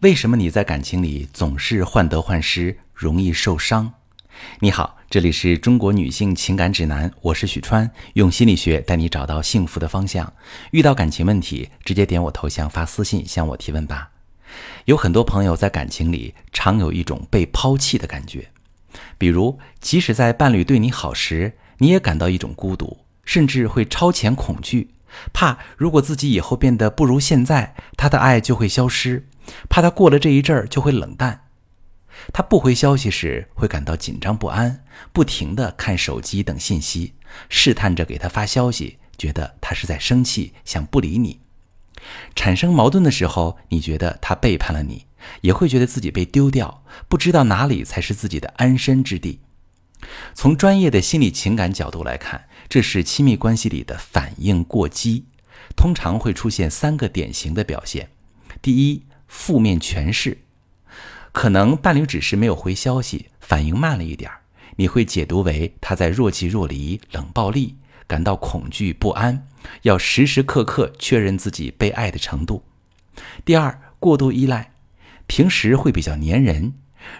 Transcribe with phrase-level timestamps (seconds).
[0.00, 3.92] 为什么你在感情里总是患得患失，容易受伤？
[4.60, 10.32] 你好，这里是中国女性情感指南，我是许川，用心理学带你找到幸福的方向。
[10.70, 14.08] 遇到感情问题，直接点我头像发私信向我提问吧。
[14.86, 18.48] 有很多朋友在感情里常有一种被抛弃的感觉，
[19.18, 22.96] 比如即使在伴侣对你好时，你也感到一种孤独，
[23.26, 24.88] 甚至会超前恐惧，
[25.32, 29.26] 怕如果自己以后变得不如现在，他的爱就会消失。
[29.68, 31.46] 怕他过了这一阵儿就会冷淡，
[32.32, 37.14] 他不回消息时会感到紧张不安，不停地看手机等信息，
[37.48, 41.40] 试探着给他发消息，觉得他是在生气，想不理你。
[42.34, 45.06] 产生矛盾的时候，你觉得他背叛了你，
[45.40, 49.40] 也会觉得自己被丢掉，不知道哪里才是自己的安身之地。
[50.34, 55.26] 从专业的心理情感角度来看，这是亲密关系里的反应过激，
[55.76, 58.08] 通常会出现三个典型的表现。
[58.62, 59.02] 第一。
[59.32, 60.38] 负面诠释，
[61.30, 64.40] 可能伴侣只是没有回消息，反应慢了一点儿，
[64.74, 67.76] 你会解读为他在若即若离、冷暴力，
[68.08, 69.46] 感到恐惧不安，
[69.82, 72.64] 要时时刻刻确认自己被爱的程度。
[73.44, 74.72] 第二，过度依赖，
[75.28, 76.72] 平时会比较粘人，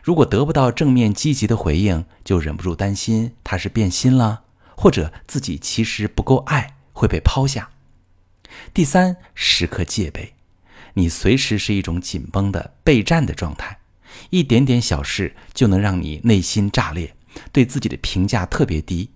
[0.03, 4.43] 如果得不到正面积极的回应，就忍不住担心他是变心了，
[4.81, 7.69] 或者自己其实不够爱，会被抛下。
[8.73, 10.33] 第三，时刻戒备。
[10.95, 13.79] 你随时是一种紧绷的备战的状态，
[14.31, 17.15] 一点点小事就能让你内心炸裂，
[17.53, 19.11] 对自己的评价特别低，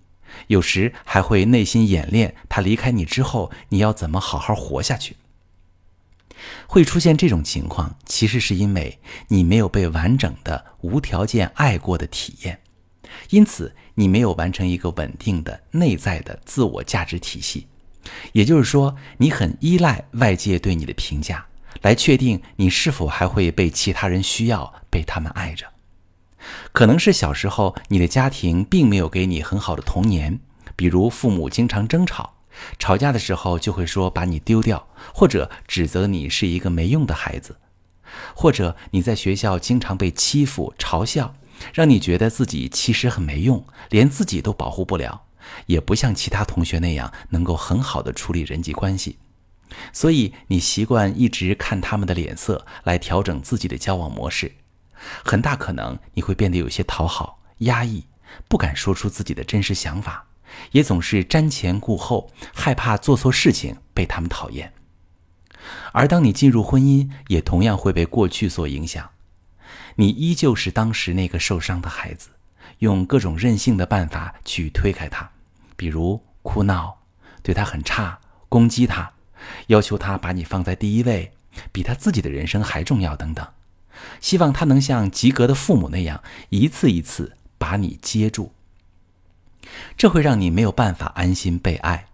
[0.45, 5.15] 有时还会内心演练他离开你之后你要怎么好好活下去。
[6.67, 8.99] 会出现这种情况，其实是因为
[9.29, 12.59] 你没有被完整的无条件爱过的体验，
[13.29, 17.67] 因此你没有完成一个稳定的内在的自我价值体系，
[18.33, 21.45] 也就是说，你很依赖外界对你的评价。
[21.81, 25.67] 来确定你是否还会被其他人需要，被他们爱着。
[26.71, 30.39] 可能是小时候你的家庭并没有给你很好的童年，
[30.75, 32.35] 比如父母经常争吵，
[32.79, 37.57] 吵架的时候就会说把你丢掉，或者指责你是一个没用的孩子，
[38.33, 41.35] 或者你在学校经常被欺负、嘲笑，
[41.73, 45.23] 让你觉得自己其实很没用，连自己都保护不了，
[45.65, 49.17] 也不像其他同学那样能够很好的处理人际关系。
[49.91, 54.53] 所以你习惯一直看他们的脸色来调整自己的交往模式，
[55.23, 58.05] 很大可能你会变得有些讨好、压抑，
[58.47, 60.27] 不敢说出自己的真实想法，
[60.71, 64.71] 也总是瞻前顾后，害怕做错事情被他们讨厌。
[65.91, 69.09] 而当你进入婚姻，也同样会被过去所影响，
[69.95, 72.29] 你依旧是当时那个受伤的孩子，
[72.79, 75.29] 用各种任性的办法去推开他，
[75.75, 76.97] 比如哭闹，
[77.41, 78.19] 对他很差，
[78.49, 79.11] 攻击他。
[79.67, 81.31] 要求他把你放在第一位，
[81.71, 83.47] 比他自己的人生还重要等等，
[84.19, 88.51] 希望他能像及格的父母那样一次一次把你接住。
[89.97, 92.07] 这会让你没有办法安心被爱，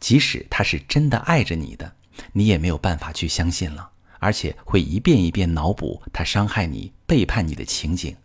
[0.00, 1.94] 即使他是真的爱着你的，
[2.32, 8.16] 你也没有办法去相信了，而且会一遍一遍脑补他伤害你、背叛你的情景，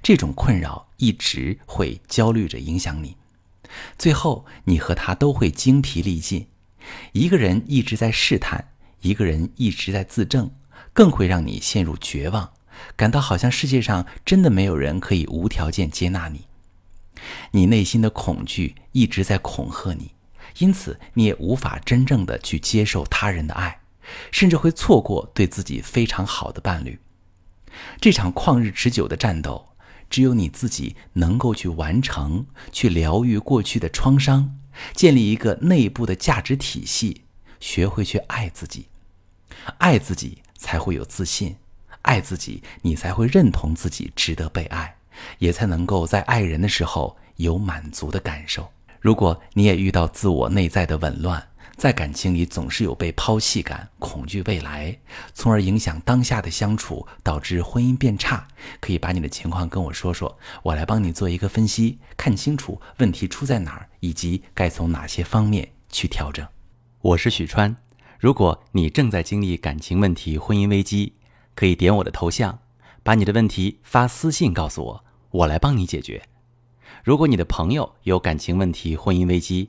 [0.00, 3.16] 这种困扰一直会焦虑着影响你，
[3.98, 6.46] 最后你和他都会精疲力尽。
[7.10, 8.68] 一个人一直在试探，
[9.00, 10.48] 一个人一直在自证，
[10.92, 12.52] 更会让你陷入绝望，
[12.94, 16.46] 感到好像世界上真的没有人可以无条件接纳你。
[17.50, 20.12] 你内心的恐惧一直在恐吓你，
[20.58, 23.80] 因此你也无法真正的去接受他人的爱，
[24.30, 26.96] 甚至会错过对自己非常好的伴侣。
[28.00, 29.68] 这场旷日持久的战斗，
[30.08, 34.58] 只有你自己能够去完成，去疗愈过去的创伤。
[34.92, 37.22] 建立一个内部的价值体系，
[37.60, 38.88] 学会去爱自己，
[39.78, 41.56] 爱自己才会有自信，
[42.02, 44.96] 爱自己你才会认同自己值得被爱，
[45.38, 48.68] 也才能够在爱人的时候有满足的感受。
[49.00, 54.98] 如果你也遇到自我内在的紊乱，在感情里总是有被抛弃感、恐惧未来，
[55.34, 58.48] 从而影响当下的相处，导致婚姻变差。
[58.80, 66.46] 可以把你的情况跟我说说，我来帮你做一个分析，看清楚问题出在哪儿，以及该从哪些方面去调整。
[67.02, 67.76] 我是许川，
[68.18, 71.12] 如果你正在经历感情问题、婚姻危机，
[71.54, 72.58] 可以点我的头像，
[73.02, 76.22] 把你的问题发私信告诉我，我来帮你解决。
[77.04, 79.68] 如果你的朋友有感情问题、婚姻危机，